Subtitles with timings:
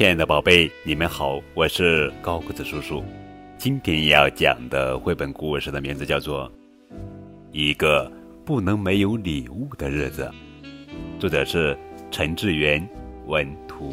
[0.00, 3.04] 亲爱的宝贝，你们好，我是高个子叔叔。
[3.58, 6.50] 今天要讲的绘本故事的名字叫做
[7.52, 8.10] 《一个
[8.42, 10.32] 不能没有礼物的日子》，
[11.20, 11.76] 作者是
[12.10, 12.88] 陈志源，
[13.26, 13.92] 文图。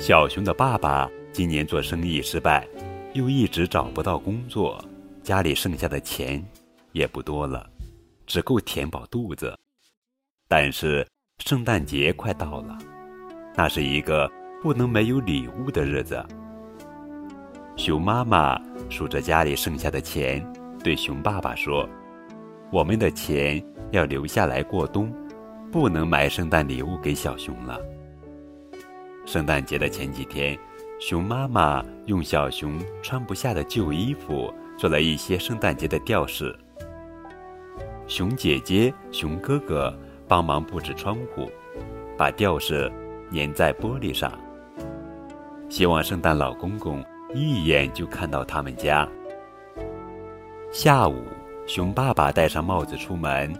[0.00, 2.66] 小熊的爸爸今年做生意失败，
[3.12, 4.84] 又一直找不到工作，
[5.22, 6.44] 家里剩下的钱
[6.90, 7.70] 也不多了，
[8.26, 9.56] 只够填饱肚子。
[10.54, 11.02] 但是
[11.38, 12.76] 圣诞节快到了，
[13.56, 16.22] 那是一个不能没有礼物的日子。
[17.74, 18.60] 熊妈妈
[18.90, 20.46] 数着家里剩下的钱，
[20.84, 21.88] 对熊爸爸说
[22.70, 25.10] ：“我们的钱要留下来过冬，
[25.72, 27.80] 不能买圣诞礼物给小熊了。”
[29.24, 30.54] 圣诞节的前几天，
[31.00, 36.54] 熊妈妈用小熊穿不下的旧衣服做了一些圣诞节的吊饰。
[38.06, 39.98] 熊姐姐、熊哥哥。
[40.32, 41.50] 帮忙布置窗户，
[42.16, 42.90] 把吊饰
[43.34, 44.32] 粘在玻璃上，
[45.68, 49.06] 希望圣诞老公公一眼就看到他们家。
[50.70, 51.22] 下午，
[51.66, 53.52] 熊爸爸戴上帽子出门，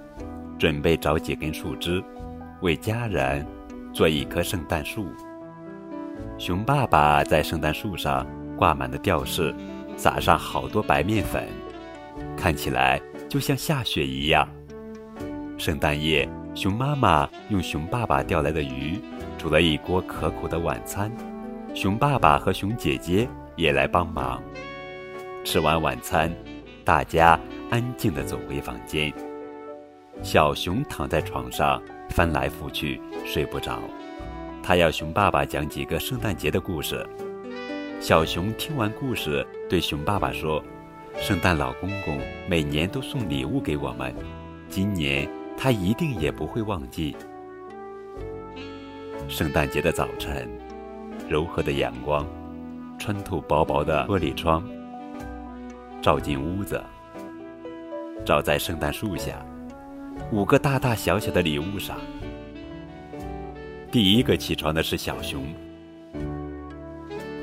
[0.58, 2.02] 准备找几根树枝，
[2.62, 3.46] 为家人
[3.92, 5.12] 做一棵圣诞树。
[6.38, 9.54] 熊爸爸在圣诞树上挂满了吊饰，
[9.94, 11.46] 撒上好多白面粉，
[12.34, 14.48] 看起来就像下雪一样。
[15.58, 16.26] 圣诞夜。
[16.54, 19.00] 熊妈妈用熊爸爸钓来的鱼
[19.38, 21.10] 煮了一锅可口的晚餐，
[21.74, 24.42] 熊爸爸和熊姐姐也来帮忙。
[25.44, 26.30] 吃完晚餐，
[26.84, 29.10] 大家安静地走回房间。
[30.22, 33.80] 小熊躺在床上翻来覆去睡不着，
[34.62, 37.04] 他要熊爸爸讲几个圣诞节的故事。
[37.98, 40.62] 小熊听完故事，对熊爸爸说
[41.16, 44.14] ：“圣诞老公公每年都送礼物给我们，
[44.68, 47.16] 今年。”他一定也不会忘记。
[49.28, 50.48] 圣诞节的早晨，
[51.28, 52.26] 柔和的阳光
[52.98, 54.62] 穿透薄薄的玻璃窗，
[56.02, 56.82] 照进屋子，
[58.24, 59.44] 照在圣诞树下
[60.30, 61.96] 五个大大小小的礼物上。
[63.90, 65.44] 第一个起床的是小熊，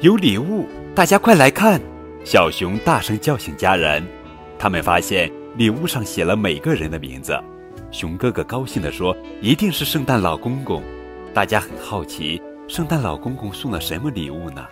[0.01, 1.79] 有礼物，大家快来看！
[2.25, 4.03] 小熊大声叫醒家人，
[4.57, 7.39] 他们发现礼物上写了每个人的名字。
[7.91, 10.83] 熊哥哥高兴地说：“一定是圣诞老公公。”
[11.33, 14.63] 大家很好奇，圣诞老公公送了什么礼物呢？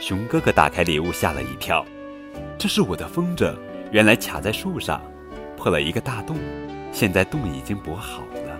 [0.00, 1.84] 熊哥哥打开礼物，吓了一跳
[2.56, 3.54] ：“这是我的风筝，
[3.92, 5.02] 原来卡在树上，
[5.58, 6.38] 破了一个大洞，
[6.90, 8.58] 现在洞已经补好了。”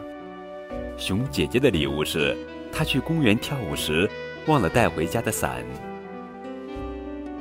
[0.98, 2.36] 熊姐姐的礼物是
[2.70, 4.08] 她去公园跳舞时
[4.46, 5.64] 忘了带回家的伞。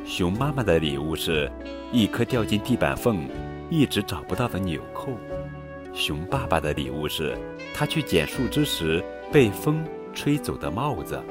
[0.05, 1.51] 熊妈妈的礼物是
[1.91, 3.27] 一颗掉进地板缝，
[3.69, 5.09] 一直找不到的纽扣。
[5.93, 7.37] 熊爸爸的礼物是
[7.73, 9.83] 他去捡树枝时被风
[10.13, 11.21] 吹走的帽子。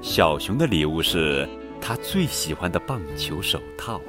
[0.00, 1.48] 小熊的礼物是
[1.80, 4.00] 他最喜欢的棒球手套。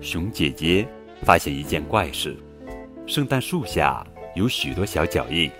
[0.00, 0.86] 熊姐姐
[1.22, 2.36] 发现一件怪事：
[3.06, 5.50] 圣诞树下有许多小脚印，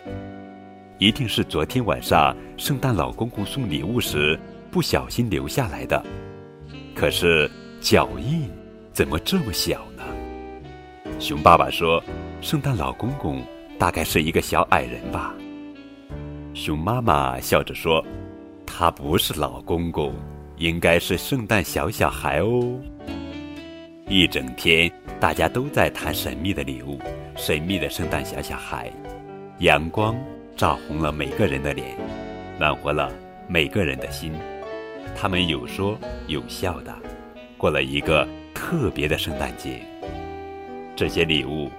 [0.99, 4.39] 一定是昨天晚上圣诞老公公送礼物时
[4.71, 6.03] 不小心留下来的。
[6.95, 8.51] 可是脚印
[8.93, 10.03] 怎么这么小呢？
[11.23, 12.03] 熊爸爸说。
[12.41, 13.41] 圣诞老公公
[13.79, 15.33] 大概是一个小矮人吧。
[16.55, 18.05] 熊妈妈笑着说
[18.67, 20.13] ：“他不是老公公，
[20.57, 22.77] 应该是圣诞小小孩哦。”
[24.11, 24.91] 一整天，
[25.21, 26.99] 大家都在谈神秘的礼物，
[27.37, 28.93] 神秘的圣诞小小孩。
[29.61, 30.17] 阳光
[30.57, 31.97] 照红了每个人的脸，
[32.59, 33.09] 暖和了
[33.47, 34.33] 每个人的心。
[35.15, 35.97] 他们有说
[36.27, 36.93] 有笑的，
[37.57, 39.81] 过了一个特别的圣诞节。
[40.97, 41.71] 这些礼物。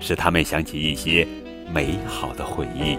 [0.00, 1.26] 使他们想起一些
[1.72, 2.98] 美好的回忆。